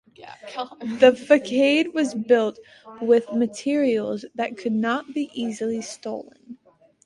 [0.99, 2.57] The facade was built
[3.03, 6.57] with materials that could not be easily stolen.